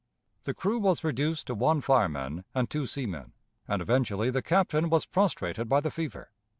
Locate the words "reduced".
1.03-1.45